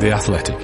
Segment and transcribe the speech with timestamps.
[0.00, 0.58] The Athletic.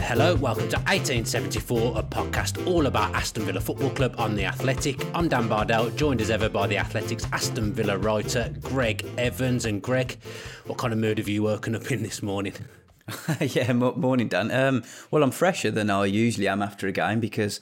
[0.00, 5.06] Hello, welcome to 1874, a podcast all about Aston Villa Football Club on The Athletic.
[5.14, 9.66] I'm Dan Bardell, joined as ever by The Athletic's Aston Villa writer, Greg Evans.
[9.66, 10.18] And Greg,
[10.66, 12.54] what kind of mood have you woken up in this morning?
[13.40, 14.50] yeah, morning, Dan.
[14.50, 17.60] Um, well, I'm fresher than I usually am after a game because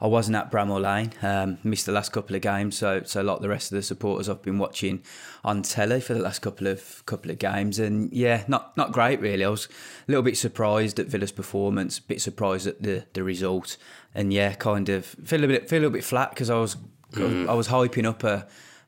[0.00, 1.12] I wasn't at Bramall Lane.
[1.22, 4.28] Um, missed the last couple of games, so so like the rest of the supporters,
[4.28, 5.02] I've been watching
[5.44, 9.20] on telly for the last couple of couple of games, and yeah, not not great
[9.20, 9.44] really.
[9.44, 13.22] I was a little bit surprised at Villa's performance, a bit surprised at the the
[13.22, 13.76] result,
[14.14, 16.76] and yeah, kind of feel a bit feel a little bit flat because I was
[17.12, 17.48] mm.
[17.48, 18.46] I was hyping up a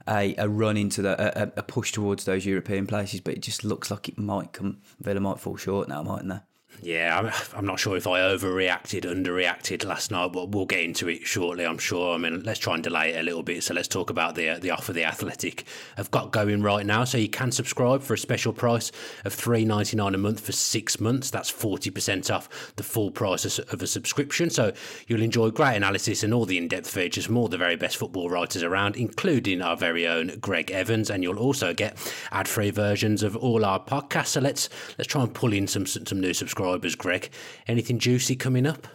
[0.09, 3.65] a, a run into the a, a, push towards those European places, but it just
[3.65, 4.79] looks like it might come.
[5.01, 6.41] Villa might fall short now, mightn't they?
[6.85, 11.09] Yeah, I'm, I'm not sure if I overreacted, underreacted last night, but we'll get into
[11.09, 11.65] it shortly.
[11.65, 12.13] I'm sure.
[12.13, 13.63] I mean, let's try and delay it a little bit.
[13.63, 15.65] So let's talk about the the offer the Athletic
[15.97, 17.05] have got going right now.
[17.05, 18.91] So you can subscribe for a special price
[19.25, 21.31] of three ninety nine a month for six months.
[21.31, 24.51] That's forty percent off the full price of a subscription.
[24.51, 24.73] So
[25.07, 27.97] you'll enjoy great analysis and all the in depth features from all the very best
[27.97, 31.11] football writers around, including our very own Greg Evans.
[31.11, 31.97] And you'll also get
[32.33, 34.29] ad free versions of all our podcasts.
[34.29, 37.31] So let's let's try and pull in some some new subscribers subscribers, Greg.
[37.67, 38.87] Anything juicy coming up?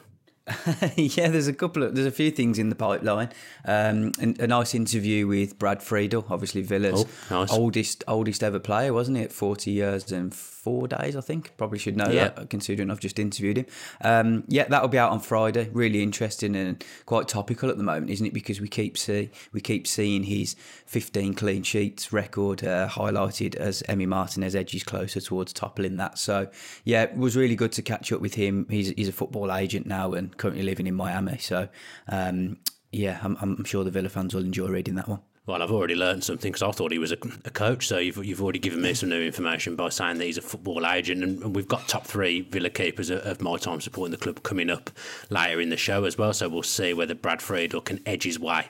[0.96, 3.30] yeah, there's a couple of there's a few things in the pipeline.
[3.66, 7.52] Um, and a nice interview with Brad Friedel, obviously Villa's oh, nice.
[7.52, 9.34] oldest oldest ever player, wasn't it?
[9.34, 10.34] Forty years and
[10.68, 11.54] four days, I think.
[11.56, 12.28] Probably should know yeah.
[12.28, 13.66] that, considering I've just interviewed him.
[14.02, 15.70] Um, yeah, that'll be out on Friday.
[15.72, 18.34] Really interesting and quite topical at the moment, isn't it?
[18.34, 20.58] Because we keep see we keep seeing his
[20.88, 26.20] 15 clean sheets record uh, highlighted as Emi Martinez edges closer towards toppling that.
[26.20, 26.50] So
[26.84, 28.68] yeah, it was really good to catch up with him.
[28.70, 31.38] He's he's a football agent now and currently living in Miami.
[31.38, 31.70] So
[32.10, 32.58] um,
[32.92, 35.22] yeah, I'm, I'm sure the Villa fans will enjoy reading that one.
[35.48, 37.88] Well, I've already learned something because I thought he was a, a, coach.
[37.88, 40.86] So you've, you've already given me some new information by saying that he's a football
[40.86, 41.24] agent.
[41.24, 44.44] And, and we've got top three Villa keepers of, of, my time supporting the club
[44.44, 44.90] coming up
[45.30, 46.34] later in the show as well.
[46.34, 48.68] So we'll see whether Brad Friedel can edge his way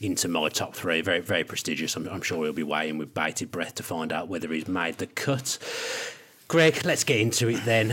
[0.00, 1.00] into my top three.
[1.00, 1.96] Very, very prestigious.
[1.96, 4.98] I'm, I'm sure he'll be waiting with bated breath to find out whether he's made
[4.98, 5.58] the cut.
[6.46, 7.90] Greg, let's get into it then.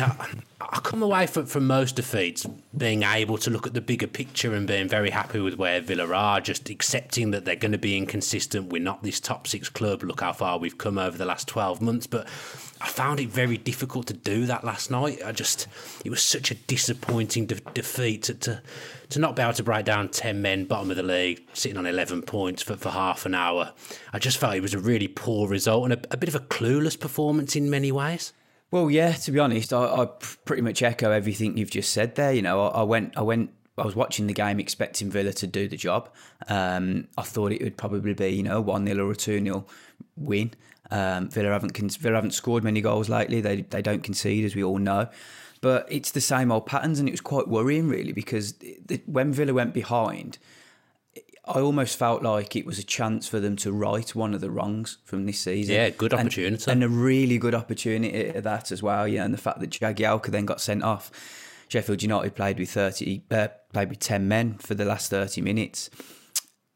[0.59, 2.43] I come away from, from most defeats
[2.75, 6.11] being able to look at the bigger picture and being very happy with where Villa
[6.11, 8.71] are, just accepting that they're going to be inconsistent.
[8.71, 10.01] We're not this top six club.
[10.01, 12.07] Look how far we've come over the last 12 months.
[12.07, 12.25] But
[12.81, 15.19] I found it very difficult to do that last night.
[15.23, 15.67] I just,
[16.03, 18.61] it was such a disappointing de- defeat to, to,
[19.09, 21.85] to not be able to break down 10 men, bottom of the league, sitting on
[21.85, 23.73] 11 points for, for half an hour.
[24.11, 26.39] I just felt it was a really poor result and a, a bit of a
[26.39, 28.33] clueless performance in many ways.
[28.69, 29.13] Well, yeah.
[29.13, 30.05] To be honest, I, I
[30.45, 32.33] pretty much echo everything you've just said there.
[32.33, 35.47] You know, I, I went, I went I was watching the game expecting Villa to
[35.47, 36.09] do the job.
[36.49, 39.65] Um, I thought it would probably be, you know, 1 0 or a 2 0
[40.15, 40.53] win.
[40.89, 43.39] Um, Villa, haven't, Villa haven't scored many goals lately.
[43.39, 45.09] They, they don't concede, as we all know.
[45.61, 49.31] But it's the same old patterns, and it was quite worrying, really, because the, when
[49.31, 50.39] Villa went behind,
[51.47, 54.51] I almost felt like it was a chance for them to right one of the
[54.51, 55.75] wrongs from this season.
[55.75, 56.63] Yeah, good opportunity.
[56.69, 59.07] And, and a really good opportunity at that as well.
[59.07, 61.11] Yeah, and the fact that Jagielka then got sent off.
[61.69, 65.89] Sheffield United played with 30, uh, played with 10 men for the last 30 minutes.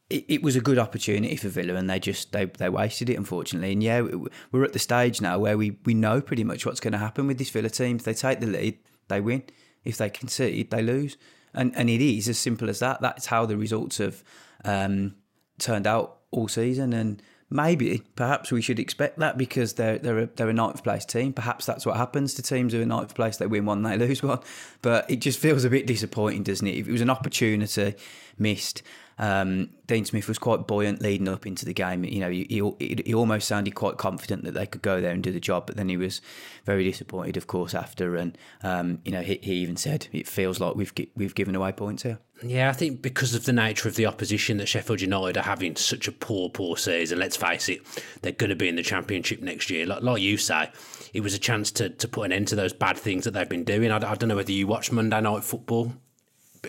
[0.10, 3.16] It, it, was a good opportunity for Villa and they just, they, they wasted it,
[3.16, 3.72] unfortunately.
[3.72, 4.06] And yeah,
[4.52, 7.28] we're at the stage now where we, we know pretty much what's going to happen
[7.28, 7.96] with this Villa team.
[7.96, 9.44] If they take the lead, they win.
[9.86, 11.16] If they concede, they lose.
[11.54, 13.02] And, and it is as simple as that.
[13.02, 14.24] That's how the results have
[14.66, 15.16] um,
[15.60, 16.94] turned out all season.
[16.94, 21.06] And maybe, perhaps we should expect that because they're they're a, they're a ninth place
[21.06, 21.34] team.
[21.34, 23.38] Perhaps that's what happens to teams who are ninth place.
[23.38, 24.40] They win one, they lose one.
[24.82, 26.78] But it just feels a bit disappointing, doesn't it?
[26.78, 27.96] If it was an opportunity
[28.38, 28.82] missed,
[29.22, 32.04] um, Dean Smith was quite buoyant leading up into the game.
[32.04, 35.22] You know, he, he, he, almost sounded quite confident that they could go there and
[35.22, 36.22] do the job, but then he was
[36.66, 38.16] very disappointed, of course, after.
[38.16, 41.72] And um, you know, he, he, even said it feels like we've we've given away
[41.72, 42.18] points here.
[42.42, 45.76] Yeah, I think because of the nature of the opposition that Sheffield United are having
[45.76, 47.20] such a poor, poor season.
[47.20, 47.82] Let's face it,
[48.24, 49.86] they're going to be in the Championship next year.
[49.86, 50.72] Like, like you say,
[51.14, 53.48] it was a chance to to put an end to those bad things that they've
[53.48, 53.92] been doing.
[53.92, 55.94] I, I don't know whether you watch Monday Night Football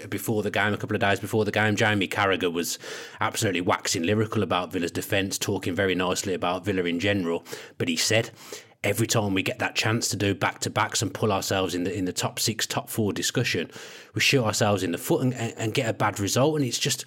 [0.09, 2.79] before the game, a couple of days before the game, Jamie Carragher was
[3.21, 7.45] absolutely waxing lyrical about Villa's defence, talking very nicely about Villa in general.
[7.79, 8.31] But he said,
[8.85, 11.85] every time we get that chance to do back to backs and pull ourselves in
[11.85, 13.71] the in the top six, top four discussion,
[14.15, 16.57] we shoot ourselves in the foot and, and get a bad result.
[16.57, 17.05] And it's just,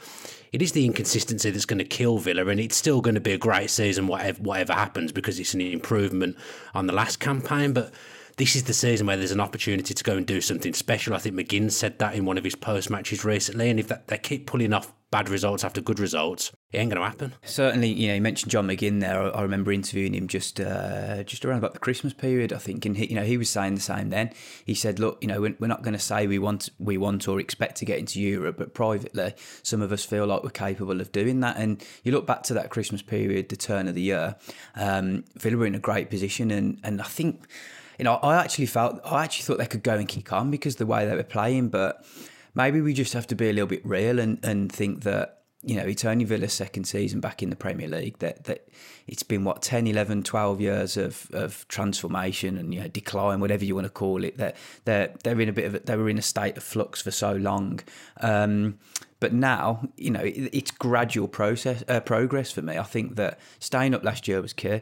[0.51, 3.33] it is the inconsistency that's going to kill Villa, and it's still going to be
[3.33, 6.37] a great season, whatever whatever happens, because it's an improvement
[6.73, 7.73] on the last campaign.
[7.73, 7.91] But
[8.37, 11.13] this is the season where there's an opportunity to go and do something special.
[11.13, 13.69] I think McGinn said that in one of his post matches recently.
[13.69, 17.01] And if that, they keep pulling off bad results after good results, it ain't going
[17.01, 17.33] to happen.
[17.45, 19.33] Certainly, you know, you mentioned John McGinn there.
[19.33, 22.97] I, remember interviewing him just uh, just around about the Christmas period, I think, and
[22.97, 24.31] he, you know, he was saying the same then.
[24.65, 27.29] He said, "Look, you know, we're, we're not going to say we want we want
[27.29, 29.33] or expect to get into Europe, but privately,
[29.63, 32.53] some of us feel like we're capable of doing that." And you look back to
[32.55, 34.35] that Christmas period, the turn of the year,
[34.75, 37.47] um, Villa were in a great position, and and I think,
[37.97, 40.75] you know, I actually felt I actually thought they could go and kick on because
[40.75, 42.05] the way they were playing, but
[42.53, 45.75] maybe we just have to be a little bit real and, and think that you
[45.75, 48.67] know it's only Villa's second season back in the Premier League that that
[49.07, 53.65] it's been what 10 11 12 years of of transformation and you know decline whatever
[53.65, 54.55] you want to call it that
[54.85, 57.11] they're they're in a bit of a, they were in a state of flux for
[57.11, 57.79] so long.
[58.21, 58.77] Um,
[59.19, 62.77] but now you know it, it's gradual process uh, progress for me.
[62.77, 64.81] I think that staying up last year was key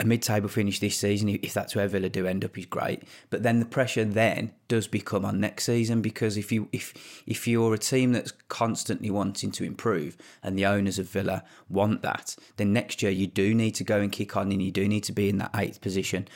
[0.00, 3.02] a mid-table finish this season, if that's where Villa do end up, is great.
[3.28, 7.46] But then the pressure then does become on next season because if you if if
[7.46, 12.34] you're a team that's constantly wanting to improve and the owners of Villa want that,
[12.56, 15.04] then next year you do need to go and kick on and you do need
[15.04, 16.26] to be in that eighth position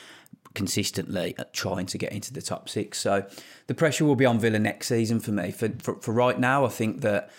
[0.53, 2.97] consistently trying to get into the top six.
[2.97, 3.25] So
[3.67, 5.51] the pressure will be on Villa next season for me.
[5.51, 7.31] For for, for right now, I think that.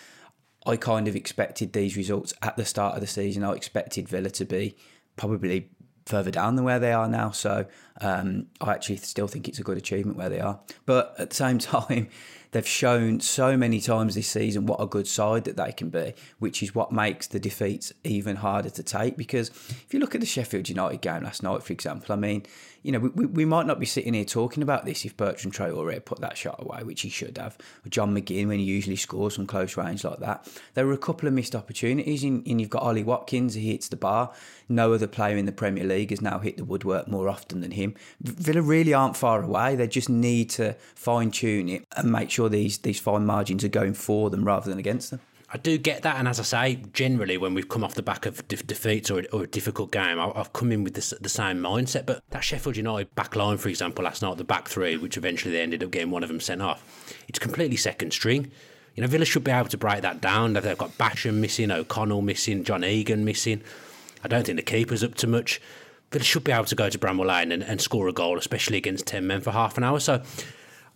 [0.65, 3.41] I kind of expected these results at the start of the season.
[3.41, 4.75] I expected Villa to be
[5.15, 5.69] probably
[6.07, 7.31] further down than where they are now.
[7.31, 7.65] So
[8.01, 10.59] um, I actually still think it's a good achievement where they are.
[10.85, 12.09] But at the same time,
[12.51, 16.13] they've shown so many times this season what a good side that they can be,
[16.39, 19.17] which is what makes the defeats even harder to take.
[19.17, 22.45] Because if you look at the Sheffield United game last night, for example, I mean,
[22.87, 26.05] you know, we, we might not be sitting here talking about this if Bertrand Traore
[26.05, 29.35] put that shot away, which he should have, or John McGinn when he usually scores
[29.35, 30.47] from close range like that.
[30.73, 33.89] There were a couple of missed opportunities, and, and you've got Ollie Watkins, he hits
[33.89, 34.31] the bar.
[34.69, 37.71] No other player in the Premier League has now hit the woodwork more often than
[37.71, 37.93] him.
[38.21, 39.75] Villa really aren't far away.
[39.75, 43.67] They just need to fine tune it and make sure these, these fine margins are
[43.67, 45.19] going for them rather than against them.
[45.49, 48.25] I do get that, and as I say, generally when we've come off the back
[48.25, 51.29] of de- defeats or, or, a difficult game, I, have come in with the, the,
[51.29, 52.05] same mindset.
[52.05, 55.53] But that Sheffield United back line, for example, last night, the back three, which eventually
[55.53, 56.83] they ended up getting one of them sent off,
[57.29, 58.51] it's completely second string.
[58.95, 60.51] You know, Villa should be able to break that down.
[60.51, 63.61] They've got Basham missing, O'Connell missing, John Egan missing.
[64.23, 65.61] I don't think the keeper's up to much.
[66.11, 68.77] Villa should be able to go to Bramall Lane and, and score a goal, especially
[68.77, 69.99] against 10 men for half an hour.
[70.01, 70.23] So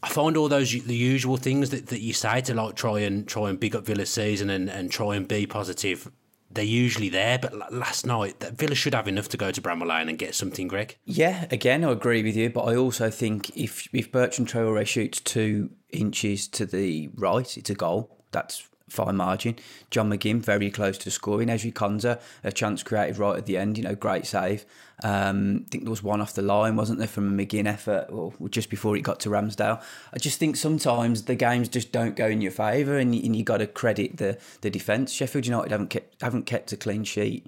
[0.03, 3.27] I find all those the usual things that, that you say to like try and
[3.27, 6.11] try and big up Villa's season and, and try and be positive.
[6.53, 10.09] They're usually there, but last night Villa should have enough to go to Bramall Lane
[10.09, 10.97] and get something, Greg.
[11.05, 15.21] Yeah, again, I agree with you, but I also think if if Bertrand Traore shoots
[15.21, 18.23] two inches to the right, it's a goal.
[18.31, 19.55] That's fine margin.
[19.89, 21.47] John McGinn very close to scoring.
[21.47, 23.77] Ezri Konsa, a chance created right at the end.
[23.77, 24.65] You know, great save.
[25.03, 28.07] Um, I think there was one off the line, wasn't there, from a McGinn effort,
[28.11, 29.81] or just before it got to Ramsdale.
[30.13, 33.43] I just think sometimes the games just don't go in your favour, and, and you
[33.43, 35.11] got to credit the the defence.
[35.11, 37.47] Sheffield United haven't kept haven't kept a clean sheet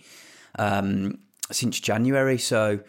[0.57, 1.19] um,
[1.51, 2.79] since January, so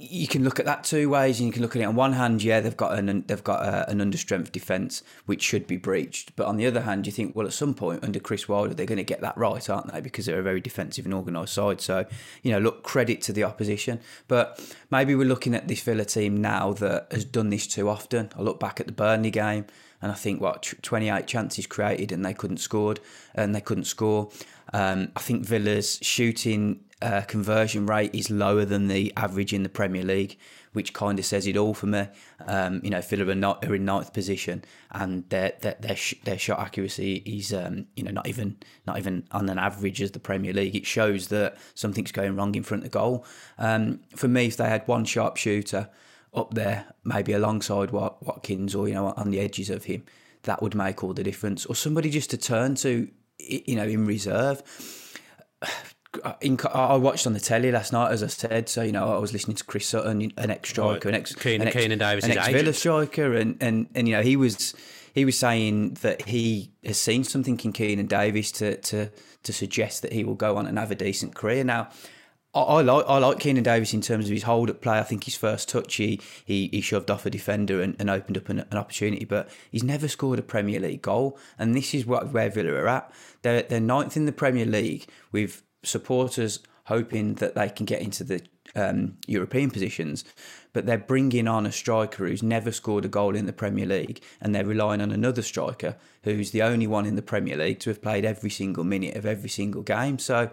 [0.00, 2.12] you can look at that two ways, and you can look at it on one
[2.12, 6.36] hand, yeah, they've got an they've got a, an understrength defence which should be breached,
[6.36, 8.86] but on the other hand, you think, well, at some point under Chris Wilder, they're
[8.86, 10.00] going to get that right, aren't they?
[10.00, 11.80] Because they're a very defensive and organised side.
[11.80, 12.06] So
[12.42, 13.98] you know, look, credit to the opposition,
[14.28, 18.30] but maybe we're looking at this Villa team now that has done this too often.
[18.38, 19.66] I look back at the Burnley game,
[20.00, 23.00] and I think what 28 chances created and they couldn't scored
[23.34, 24.30] and they couldn't score.
[24.72, 29.68] Um, I think Villa's shooting uh, conversion rate is lower than the average in the
[29.68, 30.36] Premier League,
[30.72, 32.08] which kind of says it all for me.
[32.46, 36.38] Um, you know, Villa are, are in ninth position, and their their their, sh- their
[36.38, 40.18] shot accuracy is um, you know not even not even on an average as the
[40.18, 40.74] Premier League.
[40.74, 43.24] It shows that something's going wrong in front of the goal.
[43.58, 45.88] Um, for me, if they had one sharp shooter
[46.34, 50.04] up there, maybe alongside Watkins or you know on the edges of him,
[50.42, 51.64] that would make all the difference.
[51.64, 54.62] Or somebody just to turn to, you know, in reserve
[56.24, 56.32] Uh,
[56.72, 58.68] I watched on the telly last night, as I said.
[58.68, 61.70] So you know, I was listening to Chris Sutton, an ex striker, an ex Keinan,
[61.70, 64.74] Keinan Davis, an ex Villa striker, and, and and you know he was
[65.14, 69.10] he was saying that he has seen something in Keinan Davis to to
[69.42, 71.62] to suggest that he will go on and have a decent career.
[71.64, 71.90] Now,
[72.54, 74.98] I, I like I like Keinan Davis in terms of his hold at play.
[74.98, 78.38] I think his first touch he he, he shoved off a defender and, and opened
[78.38, 81.38] up an, an, opportunity, but he's never scored a Premier League goal.
[81.58, 83.12] And this is what where Villa are at.
[83.42, 88.24] They're they're ninth in the Premier League with supporters hoping that they can get into
[88.24, 88.42] the
[88.74, 90.24] um, European positions,
[90.72, 94.22] but they're bringing on a striker who's never scored a goal in the Premier League,
[94.40, 97.90] and they're relying on another striker who's the only one in the Premier League to
[97.90, 100.18] have played every single minute of every single game.
[100.18, 100.50] So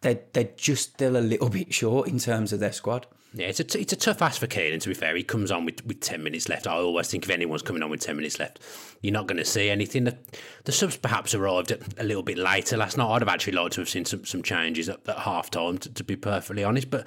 [0.00, 3.06] they're, they're just still a little bit short in terms of their squad.
[3.32, 5.14] Yeah, it's a, it's a tough ask for Keinan, to be fair.
[5.14, 6.66] He comes on with, with 10 minutes left.
[6.66, 8.58] I always think if anyone's coming on with 10 minutes left,
[9.02, 10.04] you're not going to see anything.
[10.04, 10.18] The,
[10.64, 13.08] the subs perhaps arrived a little bit later last night.
[13.08, 15.94] I'd have actually liked to have seen some, some changes at, at half time, to,
[15.94, 16.90] to be perfectly honest.
[16.90, 17.06] But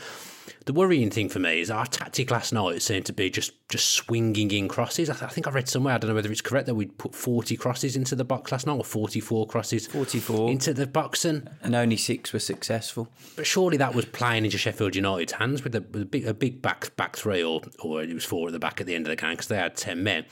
[0.65, 3.88] the worrying thing for me is our tactic last night seemed to be just, just
[3.89, 5.09] swinging in crosses.
[5.09, 6.97] I, th- I think I read somewhere, I don't know whether it's correct, that we'd
[6.97, 10.50] put 40 crosses into the box last night or 44 crosses 44.
[10.51, 11.25] into the box.
[11.25, 13.07] And, and only six were successful.
[13.35, 16.33] but surely that was playing into Sheffield United's hands with a, with a big a
[16.33, 19.05] big back back three or or it was four at the back at the end
[19.05, 20.25] of the game because they had ten men.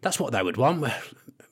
[0.00, 0.80] That's what they would want.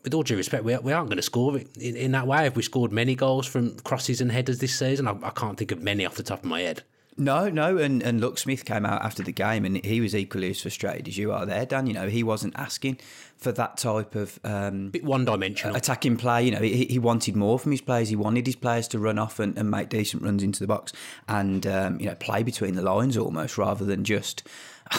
[0.03, 2.45] With all due respect, we, we aren't going to score it in, in that way.
[2.45, 5.07] Have we scored many goals from crosses and headers this season?
[5.07, 6.83] I, I can't think of many off the top of my head.
[7.19, 10.51] No, no, and and look, Smith came out after the game, and he was equally
[10.51, 11.87] as frustrated as you are there, Dan.
[11.87, 12.99] You know, he wasn't asking
[13.37, 15.77] for that type of um, Bit one dimensional.
[15.77, 16.45] attacking play.
[16.45, 18.09] You know, he, he wanted more from his players.
[18.09, 20.93] He wanted his players to run off and, and make decent runs into the box,
[21.29, 24.43] and um, you know, play between the lines almost, rather than just.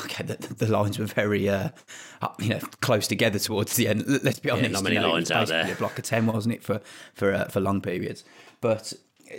[0.05, 1.69] Okay, the, the lines were very, uh,
[2.39, 4.05] you know, close together towards the end.
[4.23, 4.71] Let's be honest.
[4.71, 5.71] not many you know, it lines was out there.
[5.71, 6.81] A block of ten, wasn't it, for
[7.13, 8.23] for uh, for long periods?
[8.59, 8.93] But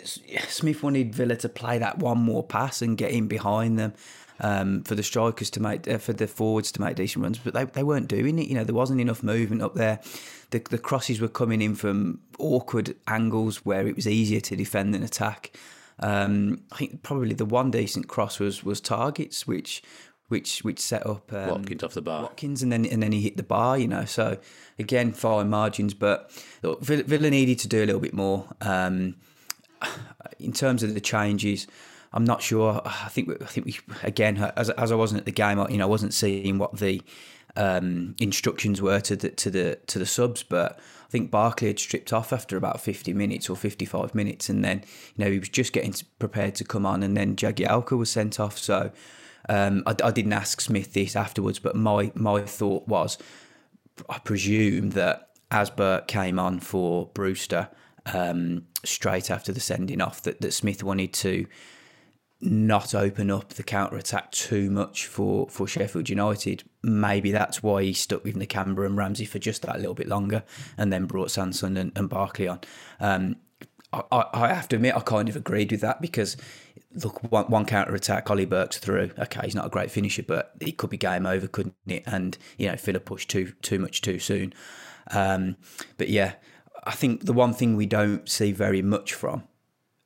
[0.04, 3.94] Smith wanted Villa to play that one more pass and get in behind them
[4.40, 7.54] um, for the strikers to make uh, for the forwards to make decent runs, but
[7.54, 8.48] they, they weren't doing it.
[8.48, 10.00] You know, there wasn't enough movement up there.
[10.50, 14.94] The the crosses were coming in from awkward angles where it was easier to defend
[14.94, 15.56] than attack.
[16.00, 19.82] Um, I think probably the one decent cross was was Targett's, which
[20.28, 22.22] which which set up um, Watkins off the bar.
[22.22, 23.78] Watkins, and then and then he hit the bar.
[23.78, 24.38] You know, so
[24.78, 26.30] again, fine margins, but
[26.62, 28.48] look, Villa, Villa needed to do a little bit more.
[28.60, 29.16] Um,
[30.38, 31.66] in terms of the changes,
[32.12, 32.80] I'm not sure.
[32.84, 35.78] I think I think we again as as I wasn't at the game, I- you
[35.78, 37.02] know, I wasn't seeing what the
[37.56, 41.78] um, instructions were to the to the to the subs, but I think Barkley had
[41.78, 44.84] stripped off after about 50 minutes or 55 minutes, and then
[45.16, 48.40] you know he was just getting prepared to come on, and then Jagielka was sent
[48.40, 48.58] off.
[48.58, 48.90] So
[49.48, 53.18] um, I, I didn't ask Smith this afterwards, but my my thought was,
[54.08, 57.68] I presume that Asbert came on for Brewster
[58.12, 61.46] um, straight after the sending off, that, that Smith wanted to
[62.40, 66.64] not open up the counter attack too much for, for Sheffield United.
[66.82, 70.42] Maybe that's why he stuck with Nakamba and Ramsey for just that little bit longer
[70.76, 72.60] and then brought Sanson and, and Barkley on.
[73.00, 73.36] Um,
[73.92, 76.36] I, I have to admit, I kind of agreed with that because,
[77.02, 79.12] look, one, one counter attack, Ollie Burke's through.
[79.18, 82.02] Okay, he's not a great finisher, but it could be game over, couldn't it?
[82.04, 84.52] And, you know, Villa pushed too, too much too soon.
[85.12, 85.56] Um,
[85.96, 86.34] but yeah,
[86.84, 89.44] I think the one thing we don't see very much from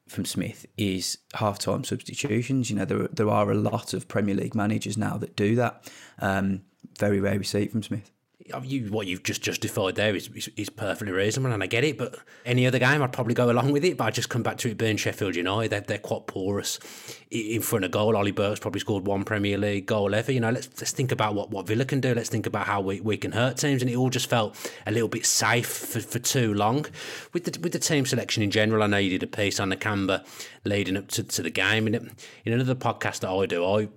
[0.08, 2.70] from Smith is half-time substitutions.
[2.70, 5.90] You know, there there are a lot of Premier League managers now that do that.
[6.20, 6.62] Um,
[6.99, 8.11] very rare we see it from Smith.
[8.62, 11.98] You what you've just justified there is, is, is perfectly reasonable, and I get it.
[11.98, 13.96] But any other game, I'd probably go along with it.
[13.96, 15.70] But I just come back to it being Sheffield United.
[15.70, 16.78] They're, they're quite porous
[17.30, 18.16] in front of goal.
[18.16, 20.32] Ollie Burke's probably scored one Premier League goal ever.
[20.32, 22.14] You know, let's let's think about what, what Villa can do.
[22.14, 24.90] Let's think about how we, we can hurt teams, and it all just felt a
[24.90, 26.86] little bit safe for, for too long.
[27.32, 29.70] With the with the team selection in general, I know you did a piece on
[29.70, 30.26] Nakamba
[30.64, 31.96] leading up to, to the game, and
[32.44, 33.88] in another podcast that I do, I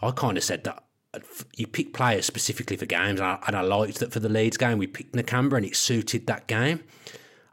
[0.00, 0.84] I kind of said that
[1.56, 4.56] you pick players specifically for games, and I, and I liked that for the Leeds
[4.56, 6.80] game we picked Nakamba and it suited that game.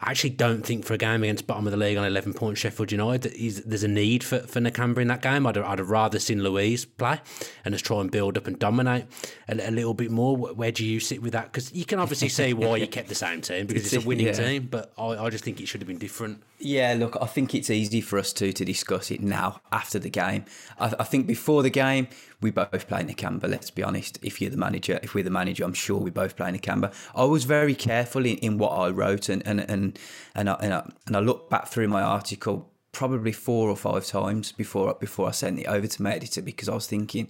[0.03, 2.60] I actually don't think for a game against bottom of the league on 11 points
[2.60, 3.36] Sheffield United
[3.68, 5.46] there's a need for, for Nakamba in that game.
[5.46, 7.20] I'd, I'd have rather seen Luiz play
[7.63, 9.06] and just try and build up and dominate
[9.48, 10.36] a, a little bit more.
[10.36, 11.51] Where do you sit with that?
[11.51, 14.08] Because you can obviously see why you kept the same team because it's, It's- a
[14.10, 14.34] winning yeah.
[14.34, 16.41] team, but I, I just think it should have been different.
[16.58, 20.10] Yeah, look, I think it's easy for us to to discuss it now after the
[20.10, 20.46] game.
[20.80, 22.08] I, I think before the game,
[22.42, 23.48] we both play in Nakamba.
[23.48, 24.20] Let's be honest.
[24.22, 26.94] If you're the manager, if we're the manager, I'm sure we both play in Nakamba.
[27.16, 30.00] I was very careful in, in what I wrote, and and and
[30.36, 34.06] and I, and I, and I looked back through my article probably four or five
[34.06, 37.30] times before before I sent it over to my editor because I was thinking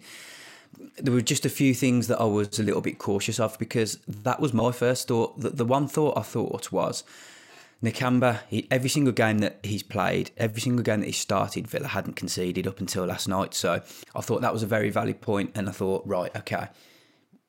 [0.98, 3.98] there were just a few things that I was a little bit cautious of because
[4.08, 5.40] that was my first thought.
[5.40, 7.04] The, the one thought I thought was
[7.84, 11.88] Nakamba, he, every single game that he's played, every single game that he started, Villa
[11.88, 13.54] hadn't conceded up until last night.
[13.54, 13.82] So
[14.16, 16.68] I thought that was a very valid point, and I thought, right, okay,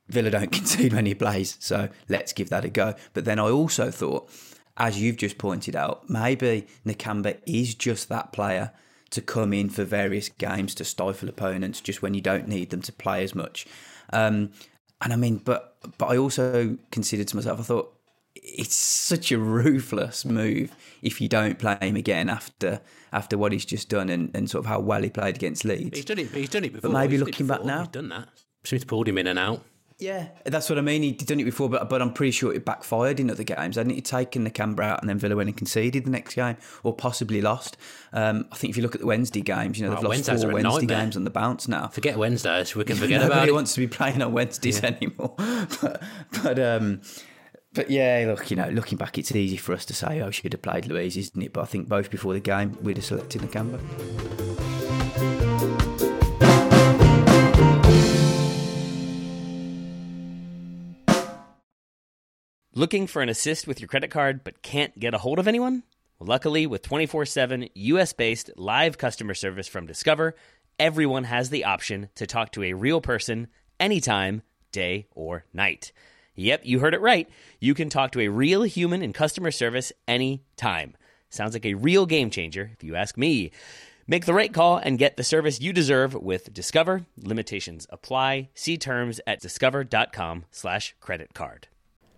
[0.08, 2.94] Villa don't concede he plays, so let's give that a go.
[3.12, 4.30] But then I also thought,
[4.78, 8.72] as you've just pointed out, maybe Nakamba is just that player
[9.10, 12.80] to come in for various games to stifle opponents just when you don't need them
[12.80, 13.66] to play as much.
[14.10, 14.52] Um,
[15.02, 17.94] and I mean, but but I also considered to myself, I thought
[18.42, 22.80] it's such a ruthless move if you don't play him again after
[23.12, 25.96] after what he's just done and, and sort of how well he played against Leeds.
[25.96, 26.28] He's done it.
[26.30, 26.90] He's done it before.
[26.90, 28.28] maybe He's looking back now- he's done that.
[28.64, 29.62] Smith pulled him in and out.
[29.98, 31.02] Yeah, that's what I mean.
[31.02, 33.76] He'd done it before, but but I'm pretty sure it backfired in other games.
[33.76, 36.92] Hadn't he taken Nakamba out and then Villa went and conceded the next game, or
[36.92, 37.76] possibly lost?
[38.12, 40.28] Um, I think if you look at the Wednesday games, you know they've Oh, lost
[40.28, 40.98] Wednesdays four Wednesday nightmare.
[41.04, 41.86] games on the bounce now.
[41.86, 42.74] Forget Wednesdays.
[42.74, 43.40] We can forget Nobody about it.
[43.42, 45.34] Nobody wants to be playing on Wednesdays anymore.
[45.36, 46.02] but
[46.42, 47.02] but um,
[47.74, 50.52] but yeah, look, you know, looking back, it's easy for us to say, "Oh, should
[50.52, 51.52] have played Luiz," isn't it?
[51.52, 53.80] But I think both before the game, we'd have selected Nakamba.
[62.74, 65.82] Looking for an assist with your credit card but can't get a hold of anyone?
[66.18, 70.34] Well, luckily, with 24 7 US based live customer service from Discover,
[70.78, 73.48] everyone has the option to talk to a real person
[73.78, 75.92] anytime, day or night.
[76.34, 77.28] Yep, you heard it right.
[77.60, 80.94] You can talk to a real human in customer service anytime.
[81.28, 83.50] Sounds like a real game changer, if you ask me.
[84.06, 87.06] Make the right call and get the service you deserve with Discover.
[87.16, 88.48] Limitations apply.
[88.54, 91.68] See terms at discover.com slash credit card.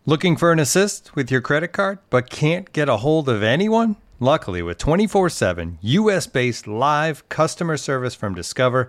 [0.07, 3.97] Looking for an assist with your credit card but can't get a hold of anyone?
[4.21, 8.89] Luckily, with 24 7 US based live customer service from Discover,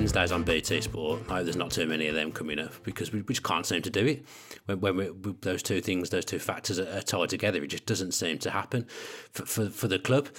[0.00, 1.20] Wednesdays on BT Sport.
[1.28, 3.66] I hope there's not too many of them coming up because we, we just can't
[3.66, 4.24] seem to do it.
[4.64, 7.66] When, when we, we- those two things, those two factors are, are tied together, it
[7.66, 8.86] just doesn't seem to happen
[9.30, 10.30] for, for, for the club.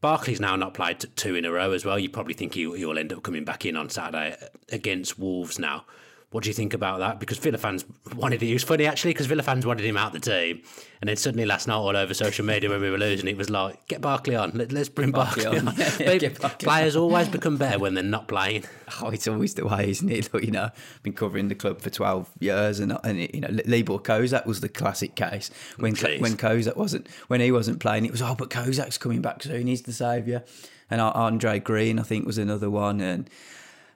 [0.00, 1.96] Barkley's now not played two in a row as well.
[1.96, 4.36] You probably think he, he will end up coming back in on Saturday
[4.72, 5.84] against Wolves now.
[6.30, 7.20] What do you think about that?
[7.20, 8.50] Because Villa fans wanted it.
[8.50, 10.60] It was funny actually because Villa fans wanted him out the team,
[11.00, 13.48] and then suddenly last night all over social media when we were losing, it was
[13.48, 14.50] like get Barkley on.
[14.52, 15.68] Let, us bring Barkley, Barkley on.
[15.68, 15.74] on.
[15.98, 18.64] Yeah, get Barkley players always become better when they're not playing.
[19.02, 20.32] Oh, it's always the way, isn't it?
[20.32, 23.48] Look, you know, I've been covering the club for twelve years, and and you know,
[23.66, 26.20] Libor Kozak was the classic case when Please.
[26.20, 28.06] when Kozak wasn't when he wasn't playing.
[28.06, 29.66] It was oh, but Kozak's coming back soon.
[29.66, 30.42] He's the saviour.
[30.90, 33.30] And uh, Andre Green, I think, was another one, and.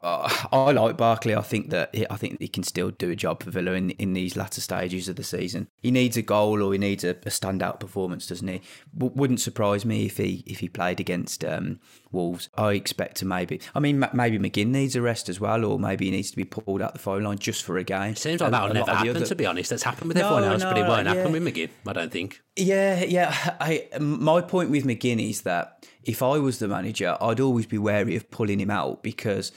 [0.02, 1.34] Uh, I like Barkley.
[1.34, 3.90] I think that he, I think he can still do a job for Villa in,
[3.92, 5.68] in these latter stages of the season.
[5.80, 8.60] He needs a goal or he needs a, a standout performance, doesn't he?
[8.96, 11.78] W- wouldn't surprise me if he if he played against um,
[12.10, 12.48] Wolves.
[12.56, 13.60] I expect to maybe.
[13.74, 16.36] I mean, ma- maybe McGinn needs a rest as well, or maybe he needs to
[16.36, 18.16] be pulled out the phone line just for a game.
[18.16, 19.10] Seems like that'll never happen.
[19.16, 21.14] other- To be honest, that's happened with No, everyone else, but it won't yeah.
[21.14, 21.70] happen with McGinn.
[21.86, 22.40] I don't think.
[22.56, 23.56] Yeah, yeah.
[23.60, 27.78] I my point with McGinn is that if I was the manager, I'd always be
[27.78, 29.52] wary of pulling him out because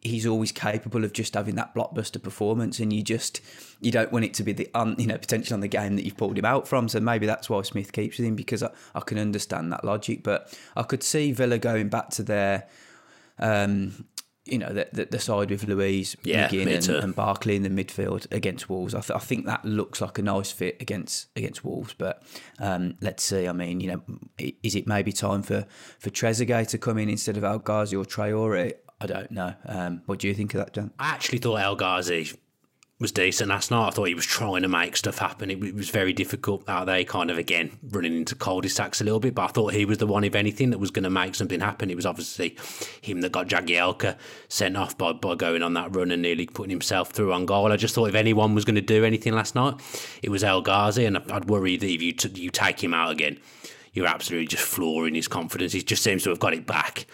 [0.00, 3.40] he's always capable of just having that blockbuster performance, and you just
[3.80, 6.04] you don't want it to be the un, you know potential on the game that
[6.04, 6.88] you've pulled him out from.
[6.88, 10.22] So maybe that's why Smith keeps with him because I, I can understand that logic,
[10.22, 12.68] but I could see Villa going back to their.
[13.38, 14.06] Um,
[14.44, 18.26] you know the, the, the side with Luiz, Yeah, and, and Barkley in the midfield
[18.32, 18.94] against Wolves.
[18.94, 21.94] I, th- I think that looks like a nice fit against against Wolves.
[21.96, 22.22] But
[22.58, 23.46] um, let's see.
[23.46, 24.02] I mean, you know,
[24.62, 25.66] is it maybe time for
[25.98, 28.72] for Trezeguet to come in instead of El or Traore?
[29.00, 29.54] I don't know.
[29.64, 30.92] Um, what do you think of that, John?
[30.98, 32.32] I actually thought El Ghazi
[33.00, 33.86] was decent last night.
[33.86, 35.50] I thought he was trying to make stuff happen.
[35.52, 39.36] It, was very difficult out there, kind of again running into cul-de-sacs a little bit.
[39.36, 41.60] But I thought he was the one, if anything, that was going to make something
[41.60, 41.90] happen.
[41.90, 42.56] It was obviously
[43.00, 44.16] him that got Jagielka
[44.48, 47.70] sent off by, by going on that run and nearly putting himself through on goal.
[47.70, 49.74] I just thought if anyone was going to do anything last night,
[50.22, 53.12] it was El Ghazi, and I'd worry that if you t- you take him out
[53.12, 53.38] again,
[53.92, 55.72] you're absolutely just flooring his confidence.
[55.72, 57.06] He just seems to have got it back.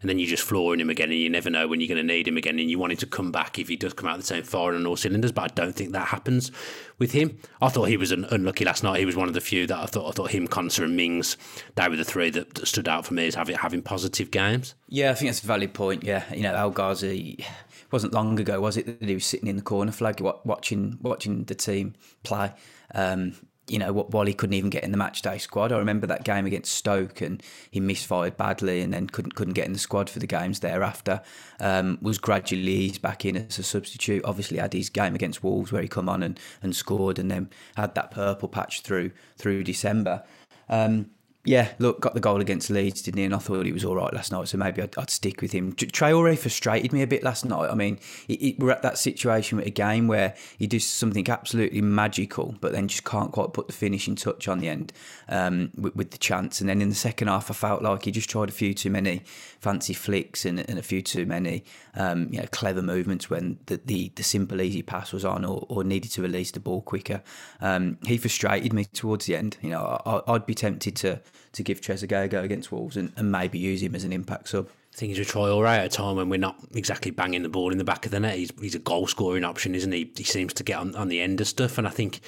[0.00, 2.14] And then you're just flooring him again, and you never know when you're going to
[2.14, 2.58] need him again.
[2.58, 4.74] And you want him to come back if he does come out the same fire
[4.74, 6.52] on all cylinders, but I don't think that happens
[6.98, 7.38] with him.
[7.60, 9.00] I thought he was un- unlucky last night.
[9.00, 11.36] He was one of the few that I thought I thought him, Konsa, and Mings,
[11.74, 14.74] they were the three that, that stood out for me as having having positive games.
[14.88, 16.04] Yeah, I think that's a valid point.
[16.04, 17.44] Yeah, you know, El Ghazi
[17.90, 21.44] wasn't long ago, was it, that he was sitting in the corner flag watching watching
[21.44, 22.52] the team play.
[22.94, 23.34] Um,
[23.70, 25.72] you know, wh- while he couldn't even get in the match day squad.
[25.72, 29.66] I remember that game against Stoke, and he misfired badly, and then couldn't couldn't get
[29.66, 31.20] in the squad for the games thereafter.
[31.60, 34.24] Um, was gradually eased back in as a substitute.
[34.24, 37.50] Obviously, had his game against Wolves where he come on and, and scored, and then
[37.76, 40.24] had that purple patch through through December.
[40.68, 41.10] Um,
[41.48, 43.24] Yeah, look, got the goal against Leeds, didn't he?
[43.24, 45.52] And I thought he was all right last night, so maybe I'd, I'd stick with
[45.52, 45.72] him.
[45.72, 47.70] Traore frustrated me a bit last night.
[47.70, 51.26] I mean, it, it, we're at that situation with a game where he does something
[51.30, 54.92] absolutely magical, but then just can't quite put the finishing touch on the end
[55.30, 56.60] um, with, with, the chance.
[56.60, 58.90] And then in the second half, I felt like he just tried a few too
[58.90, 59.22] many
[59.58, 63.80] fancy flicks and, and a few too many um, you know, clever movements when the,
[63.86, 67.22] the, the, simple, easy pass was on or, or needed to release the ball quicker.
[67.62, 69.56] Um, he frustrated me towards the end.
[69.62, 73.12] You know, I, I'd be tempted to to give Trezeguet a go against Wolves and,
[73.16, 74.68] and maybe use him as an impact sub.
[74.92, 77.48] I think he's a trial right at a time when we're not exactly banging the
[77.48, 78.36] ball in the back of the net.
[78.36, 80.10] He's, he's a goal scoring option, isn't he?
[80.16, 82.20] He seems to get on, on the end of stuff, and I think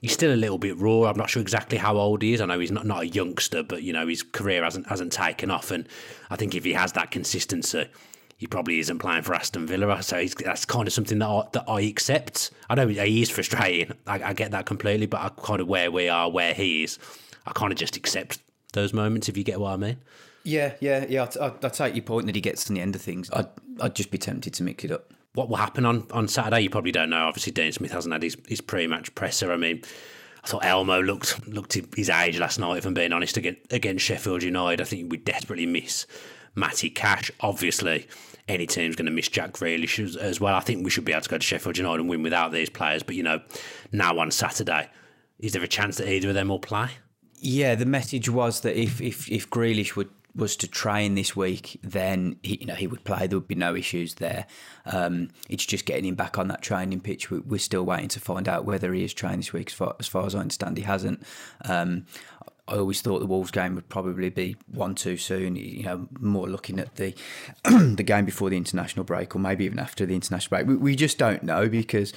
[0.00, 1.08] he's still a little bit raw.
[1.08, 2.40] I'm not sure exactly how old he is.
[2.40, 5.50] I know he's not, not a youngster, but you know his career hasn't hasn't taken
[5.50, 5.88] off, and
[6.30, 7.86] I think if he has that consistency,
[8.36, 10.02] he probably isn't playing for Aston Villa.
[10.02, 12.50] So that's kind of something that I, that I accept.
[12.68, 13.96] I know he is frustrating.
[14.06, 16.98] I, I get that completely, but I kind of where we are, where he is,
[17.46, 18.40] I kind of just accept
[18.76, 19.96] those moments, if you get what I mean.
[20.44, 21.28] Yeah, yeah, yeah.
[21.40, 23.28] I, I, I take your point that he gets to the end of things.
[23.32, 23.48] I'd,
[23.80, 25.12] I'd just be tempted to mix it up.
[25.34, 26.60] What will happen on, on Saturday?
[26.60, 27.24] You probably don't know.
[27.26, 29.52] Obviously, Dean Smith hasn't had his, his pre-match presser.
[29.52, 29.82] I mean,
[30.44, 32.78] I thought Elmo looked looked his age last night.
[32.78, 36.06] If I'm being honest, against, against Sheffield United, I think we desperately miss
[36.54, 37.32] Matty Cash.
[37.40, 38.06] Obviously,
[38.46, 40.54] any team's going to miss Jack Grealish as, as well.
[40.54, 42.70] I think we should be able to go to Sheffield United and win without these
[42.70, 43.02] players.
[43.02, 43.42] But you know,
[43.90, 44.88] now on Saturday,
[45.40, 46.90] is there a chance that either of them will play?
[47.40, 51.80] Yeah, the message was that if if if Grealish would was to train this week,
[51.82, 53.26] then he, you know he would play.
[53.26, 54.46] There would be no issues there.
[54.84, 57.30] Um, it's just getting him back on that training pitch.
[57.30, 59.70] We're still waiting to find out whether he is trained this week.
[59.70, 61.22] As far as, far as I understand, he hasn't.
[61.64, 62.06] Um,
[62.68, 65.56] I always thought the Wolves game would probably be one too soon.
[65.56, 67.14] You know, more looking at the
[67.64, 70.66] the game before the international break, or maybe even after the international break.
[70.66, 72.12] We, we just don't know because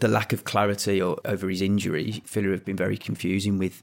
[0.00, 2.22] the lack of clarity or, over his injury.
[2.26, 3.82] Villa have been very confusing with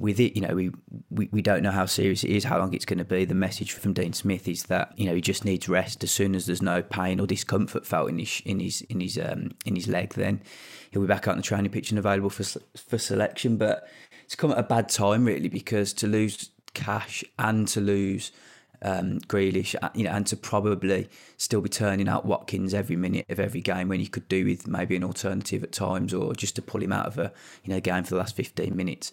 [0.00, 0.70] with it, you know, we,
[1.10, 3.26] we, we don't know how serious it is, how long it's going to be.
[3.26, 6.02] The message from Dean Smith is that you know he just needs rest.
[6.02, 9.18] As soon as there's no pain or discomfort felt in his in his in his
[9.18, 10.42] um, in his leg, then
[10.90, 12.44] he'll be back out on the training pitch and available for
[12.76, 13.58] for selection.
[13.58, 13.86] But
[14.24, 18.32] it's come at a bad time, really, because to lose cash and to lose
[18.80, 23.26] um, Grealish, uh, you know, and to probably still be turning out Watkins every minute
[23.28, 26.56] of every game when you could do with maybe an alternative at times, or just
[26.56, 27.32] to pull him out of a
[27.64, 29.12] you know game for the last fifteen minutes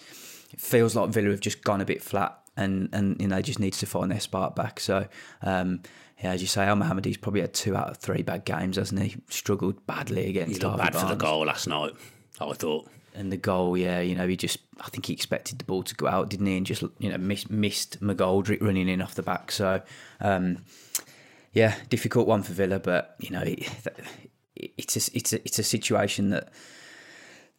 [0.51, 3.59] it feels like Villa have just gone a bit flat and, and you know, just
[3.59, 4.79] needs to find their spark back.
[4.79, 5.07] So,
[5.41, 5.81] um,
[6.23, 9.17] yeah, as you say, Elmohamady's probably had two out of three bad games, hasn't he?
[9.29, 10.57] Struggled badly against.
[10.57, 11.09] He looked bad Barnes.
[11.09, 11.93] for the goal last night.
[12.39, 12.89] I thought.
[13.13, 15.95] And the goal, yeah, you know, he just, I think he expected the ball to
[15.95, 16.57] go out, didn't he?
[16.57, 19.51] And just, you know, miss, missed McGoldrick running in off the back.
[19.51, 19.81] So,
[20.21, 20.59] um,
[21.53, 23.67] yeah, difficult one for Villa, but you know, it,
[24.55, 26.49] it's a, it's a, it's a situation that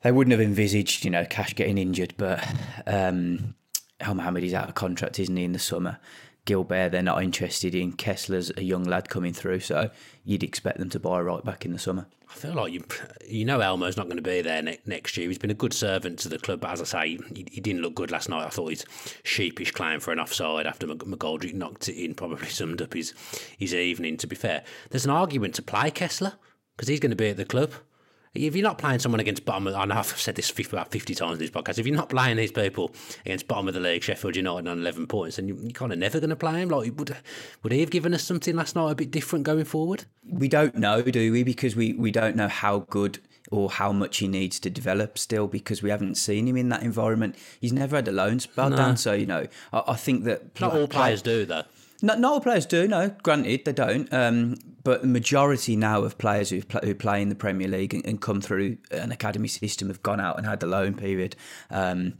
[0.03, 2.47] they wouldn't have envisaged, you know, Cash getting injured, but
[2.87, 3.55] um,
[4.01, 5.99] Elmohamady's out of contract, isn't he, in the summer?
[6.45, 7.93] Guilbert, they're not interested in.
[7.93, 9.91] Kesler's a young lad coming through, so
[10.25, 12.07] you'd expect them to buy right back in the summer.
[12.31, 12.85] I feel like you,
[13.27, 15.29] you know, Elmo's not going to be there ne- next year.
[15.29, 17.83] He's been a good servant to the club, but as I say, he, he didn't
[17.83, 18.47] look good last night.
[18.47, 18.85] I thought his
[19.25, 23.13] sheepish claim for an offside after McGoldrick knocked it in probably summed up his
[23.59, 24.17] his evening.
[24.19, 26.35] To be fair, there's an argument to play Kessler
[26.77, 27.73] because he's going to be at the club.
[28.47, 31.15] If you're not playing someone against bottom, of, I know I've said this about 50
[31.15, 31.79] times in this podcast.
[31.79, 32.93] If you're not playing these people
[33.25, 36.21] against bottom of the league, Sheffield United on 11 points, then you're kind of never
[36.21, 36.69] going to play him.
[36.69, 37.17] Like, would
[37.63, 40.05] would he have given us something last night a bit different going forward?
[40.29, 41.43] We don't know, do we?
[41.43, 43.19] Because we, we don't know how good
[43.51, 46.83] or how much he needs to develop still because we haven't seen him in that
[46.83, 47.37] environment.
[47.61, 48.77] He's never had a loan spell no.
[48.77, 51.65] down, so you know I, I think that not all players do though.
[52.01, 53.11] Not, all players do, no.
[53.23, 54.13] Granted, they don't.
[54.13, 57.93] Um, but the majority now of players who play, who play in the Premier League
[57.93, 61.35] and, and, come through an academy system have gone out and had the loan period.
[61.71, 62.15] Um,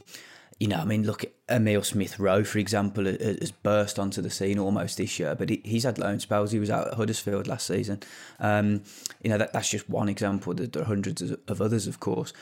[0.59, 4.59] you know, I mean, look, Emil Smith Rowe, for example, has burst onto the scene
[4.59, 6.51] almost this year, but he's had loan spells.
[6.51, 8.01] He was out at Huddersfield last season.
[8.41, 8.83] Um,
[9.23, 10.53] you know, that, that's just one example.
[10.55, 12.33] There are hundreds of others, of course.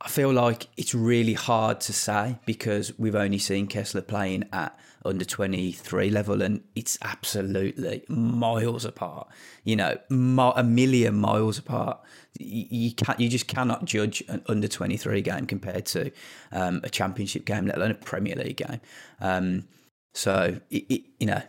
[0.00, 4.76] I feel like it's really hard to say because we've only seen Kesler playing at
[5.04, 9.28] under 23 level and it's absolutely miles apart
[9.64, 12.00] you know a million miles apart.
[12.38, 16.10] You can't you just cannot judge an under 23 game compared to
[16.50, 18.80] um, a championship game let alone a premier league game.
[19.20, 19.68] Um,
[20.14, 21.42] so it, it, you know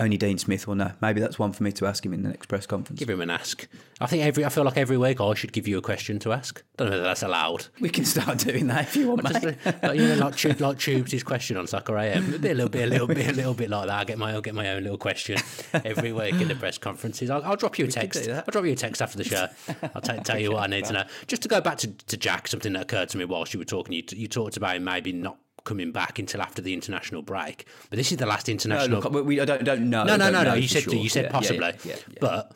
[0.00, 0.92] only Dean Smith will know.
[1.00, 2.98] Maybe that's one for me to ask him in the next press conference.
[2.98, 3.68] Give him an ask.
[4.00, 4.44] I think every.
[4.44, 6.62] I feel like every week I should give you a question to ask.
[6.76, 7.66] Don't know whether that's allowed.
[7.80, 9.56] We can start doing that if you want, Just, mate.
[9.82, 12.34] like, you know, like, tube, like Tubes' his question on Soccer AM.
[12.34, 13.98] A, bit, a little bit, a little bit, a little bit like that.
[14.00, 15.36] I get my, I'll get my own little question
[15.84, 17.28] every week in the press conferences.
[17.30, 18.28] I'll, I'll drop you a text.
[18.28, 19.46] I'll drop you a text after the show.
[19.94, 21.04] I'll t- tell you what I need to know.
[21.26, 23.64] Just to go back to, to Jack, something that occurred to me whilst you were
[23.66, 23.94] talking.
[23.94, 27.66] You, you talked about him maybe not coming back until after the international break.
[27.88, 29.00] But this is the last No, international.
[29.00, 30.04] look, we, I don't, don't know.
[30.04, 30.54] no, no, no, no.
[30.54, 30.94] You said sure.
[30.94, 32.18] you said Yeah, possibly, yeah, yeah.
[32.20, 32.52] but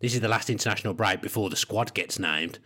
[0.00, 2.58] this is the last international break before the squad gets named.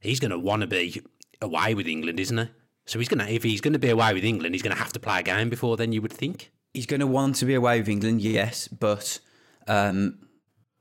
[0.00, 1.00] He's going to want to be
[1.40, 2.48] away with England, isn't he?
[2.86, 4.82] So he's going to, if he's going to be away with England, he's going to
[4.82, 5.92] have to play a game before then.
[5.92, 6.50] You would think.
[6.74, 9.20] he's going to want to be away with England, yes, but
[9.66, 10.18] um,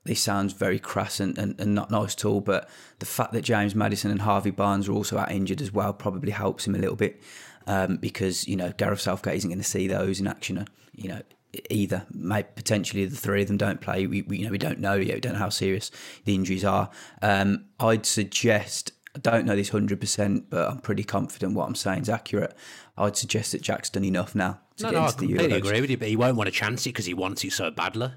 [0.04, 2.42] this sounds very crass and, and, and not nice at all.
[2.42, 5.94] But the fact that James Maddison and Harvey Barnes are also out injured as well
[5.94, 7.22] probably helps him a little bit
[7.68, 10.68] um, because you know Gareth Southgate isn't going to see those in action.
[10.96, 11.22] You know.
[11.70, 14.08] Either, maybe potentially the three of them don't play.
[14.08, 15.14] We, we you know we don't know yet.
[15.14, 15.92] We don't know how serious
[16.26, 16.90] the injuries are.
[17.22, 21.76] Um, I'd suggest I don't know this hundred percent, but I'm pretty confident what I'm
[21.76, 22.56] saying is accurate.
[22.98, 25.54] I'd suggest that Jack's done enough now to No, get no, I into the completely
[25.54, 25.58] Euros.
[25.68, 27.70] agree with you, but he won't want to chance it because he wants it so
[27.70, 28.10] badly.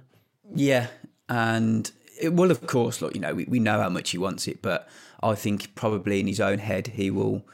[0.55, 0.87] Yeah,
[1.29, 4.49] and it will, of course, look, you know, we, we know how much he wants
[4.49, 4.89] it, but
[5.23, 7.47] I think probably in his own head he will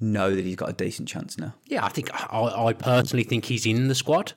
[0.00, 1.54] know that he's got a decent chance now.
[1.66, 4.32] Yeah, I think I, I personally think he's in the squad.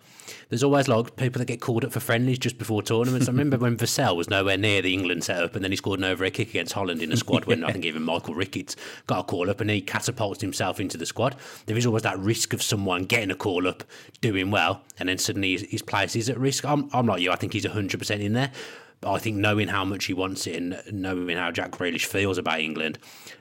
[0.50, 3.28] There's always like people that get called up for friendlies just before tournaments.
[3.28, 6.06] I remember when Vassell was nowhere near the England setup, and then he scored an
[6.06, 8.76] over a kick against Holland in a squad when I think even Michael Ricketts
[9.08, 11.36] got a call up, and he catapulted himself into the squad.
[11.65, 13.84] There is always that risk of someone getting a call up,
[14.22, 16.65] doing well, and then suddenly his, his place is at risk.
[16.65, 17.32] I'm, I'm like you.
[17.32, 18.52] I think he's 100 percent in there.
[19.04, 22.60] I think knowing how much he wants it and knowing how Jack Grealish feels about
[22.60, 22.98] England,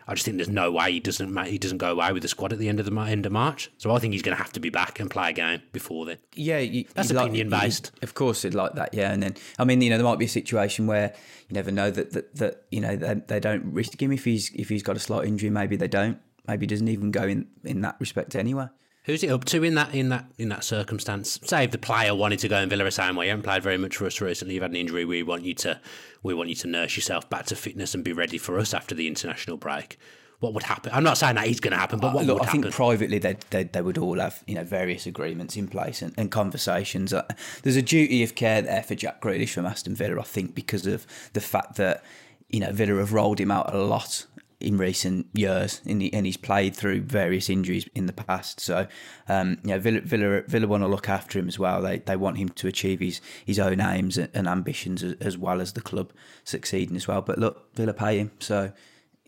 [0.07, 2.53] I just think there's no way he doesn't he doesn't go away with the squad
[2.53, 3.71] at the end of the end of March.
[3.79, 6.05] So I think he's going to have to be back and play a game before
[6.05, 6.19] then.
[6.35, 7.91] Yeah, you, That's opinion you'd- based.
[8.03, 8.93] Of course, it'd like that.
[8.93, 11.15] Yeah, and then I mean, you know, there might be a situation where
[11.49, 14.51] you never know that that, that you know they, they don't risk him if he's
[14.55, 15.49] if he's got a slight injury.
[15.51, 16.19] Maybe they don't.
[16.47, 18.67] Maybe he doesn't even go in in that respect anyway.
[19.07, 21.39] Who's it up to in that in that in that circumstance?
[21.45, 23.63] Say if the player wanted to go and Villa are saying, "Well, you haven't played
[23.63, 24.55] very much for us recently.
[24.55, 25.05] You've had an injury.
[25.05, 25.81] We want you to
[26.25, 28.95] we want you to nurse yourself back to fitness and be ready for us after
[28.95, 29.99] the international break."
[30.41, 30.93] What would happen?
[30.93, 32.71] I'm not saying that is going to happen, but what Uh, Look, would I think
[32.71, 36.31] privately they, they they would all have you know various agreements in place and, and
[36.31, 37.15] conversations.
[37.15, 37.23] Uh,
[37.63, 40.87] There's a duty of care there for Jack Grealish from Aston Villa, I think, because
[40.87, 42.03] of the fact that
[42.51, 44.27] you know Villa have rolled him out a lot
[44.59, 48.59] in recent years, and, he, and he's played through various injuries in the past.
[48.61, 48.87] So,
[49.29, 51.83] um, you know, Villa, Villa, Villa want to look after him as well.
[51.83, 55.61] They they want him to achieve his his own aims and ambitions as, as well
[55.61, 56.13] as the club
[56.45, 57.21] succeeding as well.
[57.21, 58.73] But look, Villa pay him, so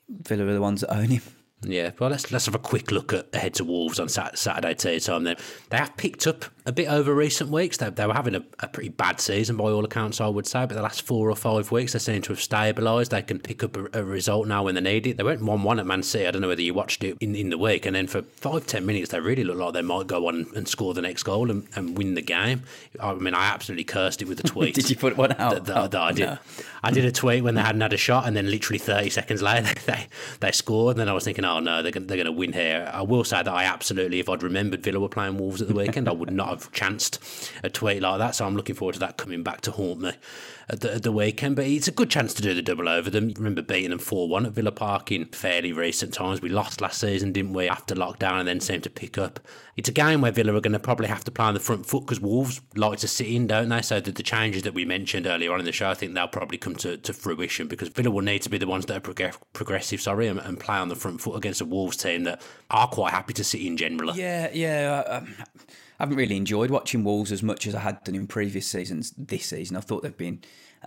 [0.08, 1.22] Villa are the ones that own him.
[1.62, 4.74] Yeah, well, let's let's have a quick look at ahead to Wolves on Sat- Saturday
[4.74, 5.24] tea time.
[5.24, 5.36] Then
[5.70, 7.78] they have picked up a bit over recent weeks.
[7.78, 10.66] They, they were having a, a pretty bad season by all accounts, I would say.
[10.66, 13.08] But the last four or five weeks, they seem to have stabilised.
[13.08, 15.16] They can pick up a, a result now when they need it.
[15.16, 16.26] They went one-one at Man City.
[16.26, 18.66] I don't know whether you watched it in, in the week, and then for five
[18.66, 21.50] ten minutes, they really looked like they might go on and score the next goal
[21.50, 22.64] and, and win the game.
[23.00, 24.74] I mean, I absolutely cursed it with the tweet.
[24.74, 25.54] Did you put one out?
[25.54, 26.26] that, that, that I did.
[26.26, 26.38] No.
[26.82, 29.42] I did a tweet when they hadn't had a shot, and then literally 30 seconds
[29.42, 30.06] later they
[30.40, 30.96] they scored.
[30.96, 32.90] And then I was thinking, oh no, they're going, they're going to win here.
[32.92, 35.74] I will say that I absolutely, if I'd remembered Villa were playing Wolves at the
[35.74, 37.22] weekend, I would not have chanced
[37.62, 38.34] a tweet like that.
[38.34, 40.12] So I'm looking forward to that coming back to haunt me
[40.68, 41.56] at the, at the weekend.
[41.56, 43.32] But it's a good chance to do the double over them.
[43.36, 46.42] Remember beating them 4 1 at Villa Park in fairly recent times.
[46.42, 49.40] We lost last season, didn't we, after lockdown, and then seemed to pick up.
[49.76, 51.86] It's a game where Villa are going to probably have to play on the front
[51.86, 53.82] foot because Wolves like to sit in, don't they?
[53.82, 56.28] So the, the changes that we mentioned earlier on in the show, I think they'll
[56.28, 59.00] probably come to, to fruition because Villa will need to be the ones that are
[59.00, 62.42] progress- progressive, sorry, and, and play on the front foot against a Wolves team that
[62.70, 64.18] are quite happy to sit in generally.
[64.18, 65.02] Yeah, yeah.
[65.06, 65.34] Um,
[65.98, 69.12] I haven't really enjoyed watching Wolves as much as I had done in previous seasons.
[69.16, 70.42] This season, I thought they've been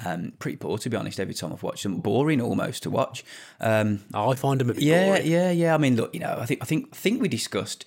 [0.06, 1.20] um, pretty poor, to be honest.
[1.20, 3.24] Every time I've watched them, boring almost to watch.
[3.60, 5.26] Um, I find them a bit yeah, boring.
[5.26, 5.76] yeah, yeah.
[5.76, 7.86] I mean, look, you know, I think I think I think we discussed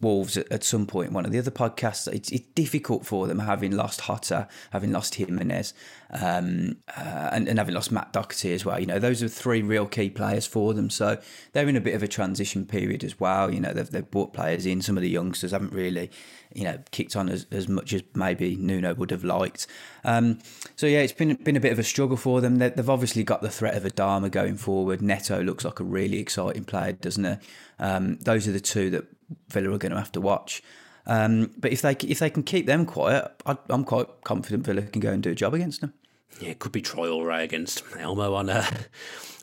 [0.00, 2.12] Wolves at, at some point in one of the other podcasts.
[2.12, 5.72] It's, it's difficult for them having lost Jota, having lost Jimenez,
[6.10, 8.78] um, uh, and, and having lost Matt Doherty as well.
[8.78, 10.90] You know, those are three real key players for them.
[10.90, 11.18] So
[11.52, 13.50] they're in a bit of a transition period as well.
[13.50, 14.82] You know, they've, they've brought players in.
[14.82, 16.10] Some of the youngsters haven't really,
[16.56, 19.66] you know, kicked on as, as much as maybe Nuno would have liked.
[20.04, 20.38] Um,
[20.74, 22.56] so yeah, it's been been a bit of a struggle for them.
[22.56, 25.02] They, they've obviously got the threat of Adama going forward.
[25.02, 27.34] Neto looks like a really exciting player, doesn't he?
[27.78, 29.04] Um, those are the two that
[29.50, 30.62] Villa are going to have to watch.
[31.06, 34.82] Um, but if they if they can keep them quiet, I, I'm quite confident Villa
[34.82, 35.92] can go and do a job against them.
[36.40, 38.64] Yeah, it could be Traore against Elmo on uh,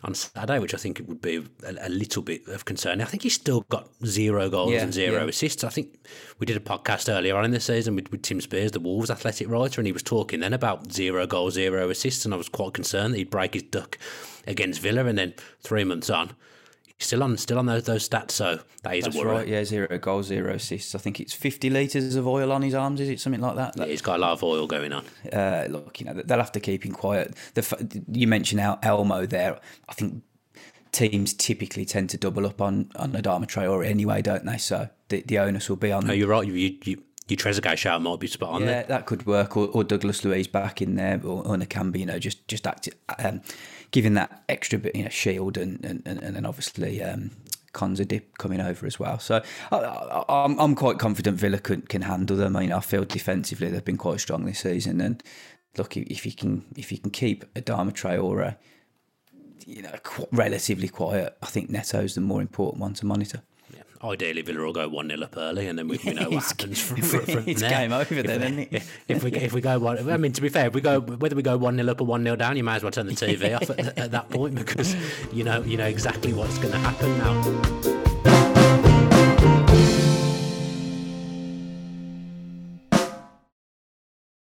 [0.03, 3.01] on Saturday, which I think it would be a, a little bit of concern.
[3.01, 5.29] I think he's still got zero goals Yeah, and zero yeah.
[5.29, 5.63] assists.
[5.63, 5.95] I think
[6.39, 9.09] we did a podcast earlier on in the season with, with Tim Spiers, the Wolves
[9.09, 12.49] athletic writer, and he was talking then about zero goals, zero assists, and I was
[12.49, 13.97] quite concerned that he'd break his duck
[14.45, 16.31] against Villa, and then three months on,
[17.03, 18.31] still on still on those those stats.
[18.31, 19.29] So that is That's a worry.
[19.31, 19.47] right.
[19.47, 20.95] Yeah, zero goals, zero assists.
[20.95, 22.99] I think it's 50 litres of oil on his arms.
[23.01, 23.73] Is it something like that?
[23.77, 25.05] Yeah, he's got a lot of oil going on.
[25.31, 27.35] uh, look, you know, they'll have to keep him quiet.
[27.53, 27.73] The f-
[28.11, 29.59] you mentioned El- Elmo there.
[29.89, 30.23] I think
[30.91, 34.57] teams typically tend to double up on on Adama Traore anyway, don't they?
[34.57, 36.05] So the, the onus will be on.
[36.07, 36.45] No, you're right.
[36.47, 38.83] You, you, you, your Trezeguet shout might be spot on yeah, there.
[38.83, 42.19] that could work, or, or Douglas Luiz back in there, or, or Nakamba, you know,
[42.19, 42.89] just just act,
[43.19, 43.41] um,
[43.93, 47.31] giving that extra bit, you know, shield, and and, and, and then obviously um,
[47.73, 49.19] Konsa dip coming over as well.
[49.19, 52.57] So I, am I'm quite confident Villa can, can handle them.
[52.57, 55.23] I mean, I feel defensively they've been quite strong this season, and
[55.77, 58.57] look if you can if you can keep Adama Traore,
[59.65, 59.95] you know,
[60.33, 63.43] relatively quiet, I think Neto's the more important one to monitor
[64.03, 66.81] ideally Villa will go one 0 up early, and then we, we know what happens
[66.81, 67.69] from, from, from it's there.
[67.69, 68.83] game over then, isn't it?
[69.07, 71.35] If we if we go one, I mean to be fair, if we go whether
[71.35, 73.13] we go one 0 up or one 0 down, you might as well turn the
[73.13, 74.95] TV off at, at that point because
[75.31, 78.12] you know you know exactly what's going to happen now.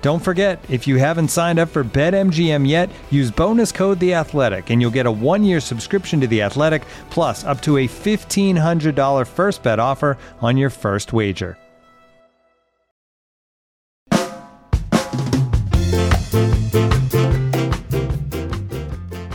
[0.00, 4.70] Don't forget, if you haven't signed up for BetMGM yet, use bonus code The Athletic,
[4.70, 8.94] and you'll get a one-year subscription to The Athletic, plus up to a fifteen hundred
[8.94, 11.58] dollar first bet offer on your first wager.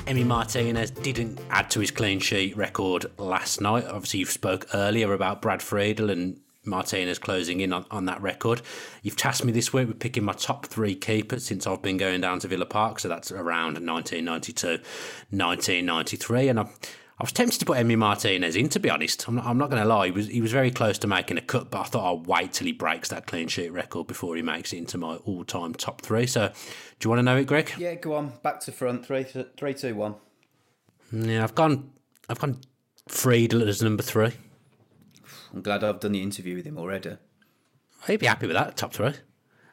[0.06, 3.86] Emi Martinez didn't add to his clean sheet record last night.
[3.86, 8.62] Obviously, you spoke earlier about Brad Friedel and Martinez closing in on, on that record.
[9.02, 12.21] You've tasked me this week with picking my top three keepers since I've been going
[12.21, 14.67] down to Villa Park, so that's around 1992,
[15.30, 18.69] 1993, and I, I was tempted to put Emi Martinez in.
[18.69, 20.08] To be honest, I'm not, I'm not going to lie.
[20.08, 22.54] He was he was very close to making a cut, but I thought I'll wait
[22.54, 26.02] till he breaks that clean sheet record before he makes it into my all-time top
[26.02, 26.26] three.
[26.26, 26.54] So, do
[27.06, 27.71] you want to know it, Greg?
[27.78, 28.34] Yeah, go on.
[28.41, 29.06] Back to front.
[29.06, 30.15] Three, three, two, one.
[31.12, 31.91] Yeah, I've gone.
[32.30, 32.60] I've gone
[33.08, 34.32] Friedel as number three.
[35.54, 37.18] I'm glad I've done the interview with him already.
[38.08, 39.13] He'd be happy with that top three.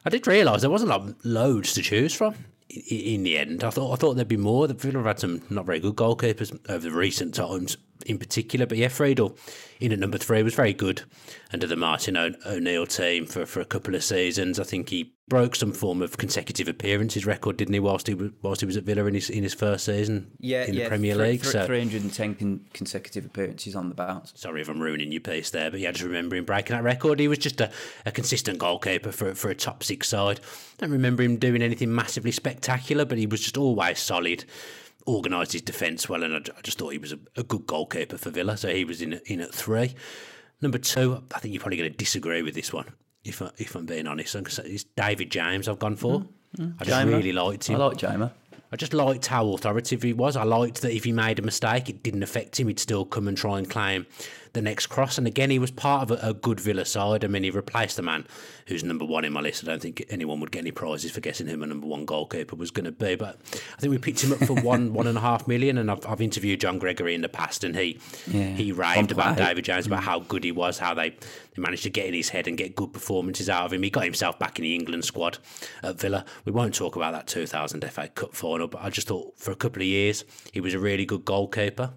[0.05, 2.35] I did realise there wasn't loads to choose from
[2.69, 3.63] in the end.
[3.63, 4.67] I thought I thought there'd be more.
[4.67, 8.65] The Villa have had some not very good goalkeepers over the recent times in particular.
[8.65, 9.37] But yeah, Friedel
[9.79, 11.01] in at number three was very good
[11.51, 14.59] under the Martin O'Neill team for, for a couple of seasons.
[14.59, 17.79] I think he broke some form of consecutive appearances record, didn't he?
[17.79, 20.65] Whilst he was whilst he was at Villa in his in his first season, yeah,
[20.65, 21.41] in yeah, the Premier th- League.
[21.41, 24.33] th- so 310 con- consecutive appearances on the bounce.
[24.35, 27.19] Sorry if I'm ruining your piece there, but yeah, just remember him breaking that record.
[27.19, 27.71] He was just a,
[28.05, 30.41] a consistent goalkeeper for for a top six side.
[30.77, 34.43] Don't remember him doing anything massively spectacular, but he was just always solid
[35.07, 38.29] organised his defence well, and I, just thought he was a, a, good goalkeeper for
[38.29, 39.95] Villa, so he was in in at three.
[40.61, 42.85] Number two, I think you're probably going to disagree with this one,
[43.23, 44.35] if I, if I'm being honest.
[44.35, 45.67] It's David James.
[45.67, 46.25] I've gone for.
[46.57, 47.13] Mm, I just Jamer.
[47.13, 47.75] really liked him.
[47.81, 48.31] I like Jamer.
[48.71, 50.37] I just liked how authoritative he was.
[50.37, 52.67] I liked that if he made a mistake, it didn't affect him.
[52.67, 54.05] He'd still come and try and claim
[54.53, 55.17] the next cross.
[55.17, 57.23] And again, he was part of a, a, good Villa side.
[57.23, 58.25] I mean, he replaced the man
[58.67, 59.63] who's number one in my list.
[59.63, 62.55] I don't think anyone would get any prizes for guessing who my number one goalkeeper
[62.55, 63.15] was going to be.
[63.15, 65.77] But I think we picked him up for one one and a half million.
[65.77, 69.37] And I've, I've interviewed John Gregory in the past, and he yeah, he raved about
[69.37, 70.05] David James about mm.
[70.05, 72.75] how good he was, how they, they managed to get in his head and get
[72.75, 73.83] good performances out of him.
[73.83, 75.37] He got himself back in the England squad
[75.83, 76.25] at Villa.
[76.45, 79.55] We won't talk about that 2000 FA Cup final, but I just thought for a
[79.55, 81.93] couple of years he was a really good goalkeeper.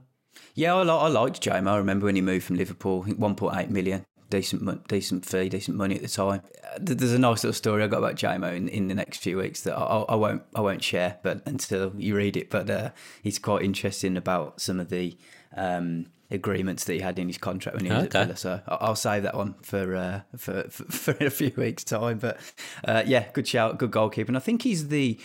[0.55, 1.67] Yeah, I, I liked James.
[1.67, 6.03] I remember when he moved from Liverpool, 1.8 million decent decent fee, decent money at
[6.03, 6.43] the time.
[6.79, 9.63] There's a nice little story I got about JMO in, in the next few weeks
[9.63, 12.51] that I, I won't I won't share, but until you read it.
[12.51, 12.91] But uh,
[13.23, 15.17] it's quite interesting about some of the
[15.57, 18.21] um, agreements that he had in his contract when he was okay.
[18.21, 18.37] at Villa.
[18.37, 22.19] So I'll save that one for uh, for, for, for a few weeks' time.
[22.19, 22.39] But
[22.85, 25.19] uh, yeah, good shout, good goalkeeper, and I think he's the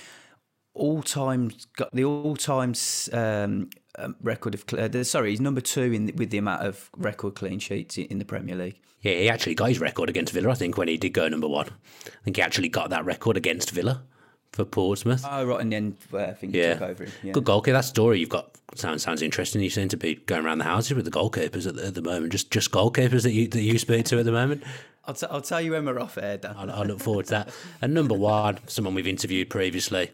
[0.75, 1.51] all-time
[1.91, 2.73] the all-time
[3.11, 3.69] um,
[3.99, 7.59] um, record of uh, sorry he's number two in with the amount of record clean
[7.59, 8.79] sheets in the Premier League.
[9.01, 10.49] Yeah, he actually got his record against Villa.
[10.49, 11.67] I think when he did go number one,
[12.05, 14.03] I think he actually got that record against Villa
[14.51, 15.23] for Portsmouth.
[15.29, 16.73] Oh, right, and then uh, I think yeah.
[16.73, 17.07] took over.
[17.23, 17.31] Yeah.
[17.33, 17.73] Good goalkeeper.
[17.73, 19.61] That story you've got sounds sounds interesting.
[19.61, 22.01] You seem to be going around the houses with the goalkeepers at the, at the
[22.01, 22.31] moment.
[22.31, 24.63] Just just goalkeepers that you that you speak to at the moment.
[25.05, 26.55] I'll, t- I'll tell you when we're off air, Dan.
[26.55, 27.49] I, I look forward to that.
[27.81, 30.11] And number one, someone we've interviewed previously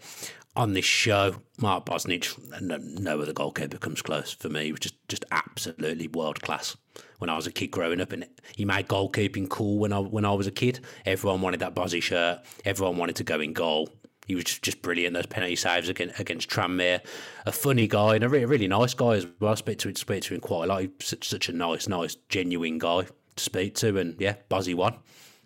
[0.55, 4.65] on this show, Mark Bosnich, no, no other goalkeeper comes close for me.
[4.65, 6.77] He was just, just absolutely world class.
[7.19, 8.25] When I was a kid growing up, and
[8.55, 10.81] he made goalkeeping cool when I when I was a kid.
[11.05, 12.39] Everyone wanted that Bozzy shirt.
[12.65, 13.89] Everyone wanted to go in goal.
[14.27, 15.13] He was just, just brilliant.
[15.13, 17.01] Those penalty saves against, against Tranmere.
[17.45, 19.51] A funny guy and a really, really nice guy as well.
[19.51, 20.81] I speak to, speak to him quite a lot.
[20.81, 23.97] He's such, such a nice, nice, genuine guy to speak to.
[23.97, 24.95] And yeah, Bozzy won.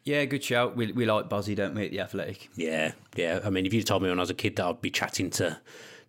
[0.09, 0.75] Yeah, good shout.
[0.75, 2.49] We, we like Bozzy, don't we, at the Athletic?
[2.55, 3.41] Yeah, yeah.
[3.45, 5.29] I mean, if you told me when I was a kid that I'd be chatting
[5.31, 5.59] to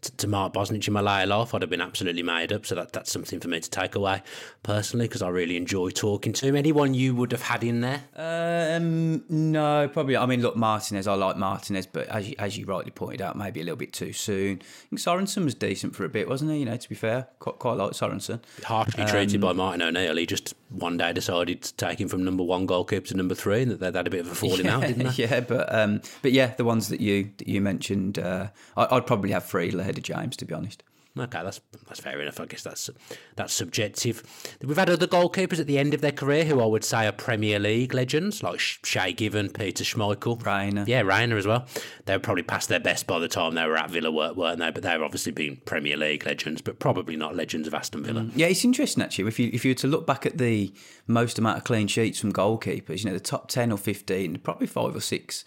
[0.02, 2.64] to, to Mark Bosnich in my later life, I'd have been absolutely made up.
[2.64, 4.22] So that, that's something for me to take away
[4.62, 6.56] personally because I really enjoy talking to him.
[6.56, 8.02] Anyone you would have had in there?
[8.16, 10.16] Um, no, probably.
[10.16, 13.36] I mean, look, Martinez, I like Martinez, but as you, as you rightly pointed out,
[13.36, 14.62] maybe a little bit too soon.
[14.62, 16.58] I think Sorensen was decent for a bit, wasn't he?
[16.58, 18.40] You know, to be fair, quite, quite like Sorensen.
[18.64, 20.16] Harshly um, treated by Martin O'Neill.
[20.16, 23.62] He just one day decided to take him from number one goalkeeper to number three,
[23.62, 25.24] and that they had a bit of a falling yeah, out, didn't they?
[25.24, 29.06] Yeah, but um, but yeah, the ones that you that you mentioned, uh, I, would
[29.06, 30.82] probably have three ahead of James, to be honest.
[31.18, 32.38] Okay, that's that's fair enough.
[32.38, 32.88] I guess that's
[33.34, 34.22] that's subjective.
[34.62, 37.12] We've had other goalkeepers at the end of their career who I would say are
[37.12, 40.84] Premier League legends, like Shay Given, Peter Schmeichel, Reina.
[40.86, 41.66] Yeah, Reina as well.
[42.04, 44.70] They were probably past their best by the time they were at Villa, weren't they?
[44.70, 48.20] But they've obviously been Premier League legends, but probably not legends of Aston Villa.
[48.22, 48.32] Mm.
[48.36, 49.26] Yeah, it's interesting actually.
[49.26, 50.72] If you if you were to look back at the
[51.08, 54.68] most amount of clean sheets from goalkeepers, you know, the top ten or fifteen, probably
[54.68, 55.44] five or six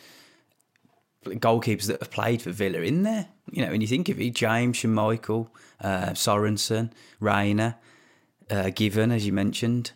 [1.26, 3.28] goalkeepers that have played for Villa in there.
[3.52, 5.48] You know, when you think of it, James, Schmeichel,
[5.82, 7.78] uh, Sorensen, Reina,
[8.50, 9.92] uh, Given, as you mentioned.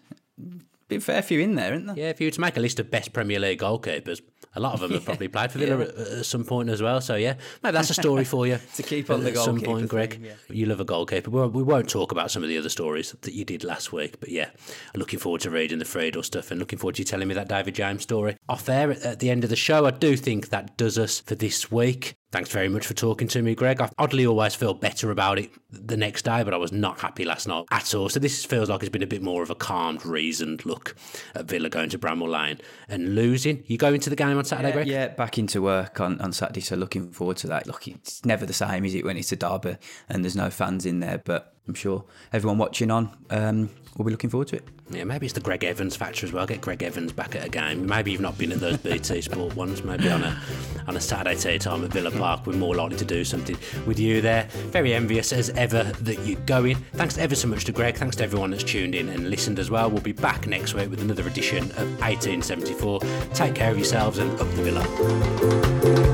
[0.88, 1.98] Bit fair few in there, isn't there?
[1.98, 4.22] Yeah, if you were to make a list of best Premier League goalkeepers,
[4.58, 6.20] a lot of them have probably played for Villa yeah.
[6.20, 6.99] at, some point as well.
[6.99, 9.88] So yeah, maybe that's a story for you to keep on the at some point,
[9.88, 10.14] Greg.
[10.14, 10.34] Thing, yeah.
[10.49, 11.30] You love a goalkeeper.
[11.30, 14.20] We, we won't talk about some of the other stories that you did last week,
[14.20, 14.49] but yeah,
[14.95, 17.47] looking forward to reading the Friedel stuff and looking forward to you telling me that
[17.47, 19.86] David James story off air at the end of the show.
[19.86, 22.16] I do think that does us for this week.
[22.30, 23.80] Thanks very much for talking to me, Greg.
[23.80, 27.24] I oddly always feel better about it the next day, but I was not happy
[27.24, 28.10] last night at all.
[28.10, 30.96] So this feels like it's been a bit more of a calmed, reasoned look
[31.36, 32.60] at Villa going to Bramall Lane
[32.90, 33.64] and losing.
[33.68, 34.88] You go into the game on Saturday, yeah, Greg?
[34.88, 37.66] Yeah, back into work on, on Saturday, so looking forward to that.
[37.66, 39.78] Look, it's never the same, is it, when it's a derby
[40.10, 42.03] and there's no fans in there, but I'm sure
[42.34, 44.68] everyone watching on um, will be looking forward to it.
[44.89, 46.45] Yeah, maybe it's the Greg Evans factor as well.
[46.45, 47.86] Get Greg Evans back at a game.
[47.86, 49.84] Maybe you've not been at those BT Sport ones.
[49.84, 50.41] Maybe on a
[50.88, 53.99] on a Saturday tea time at Villa Park, we're more likely to do something with
[53.99, 54.47] you there.
[54.70, 56.78] Very envious as ever that you're going.
[56.93, 57.97] Thanks ever so much to Greg.
[57.97, 59.89] Thanks to everyone that's tuned in and listened as well.
[59.89, 63.01] We'll be back next week with another edition of 1874.
[63.34, 66.07] Take care of yourselves and up the Villa.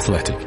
[0.00, 0.39] Athletic.